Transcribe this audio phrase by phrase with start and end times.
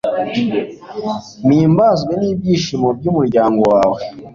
[1.45, 3.99] mpimbazwe n'ibyishimo by'umuryango wawe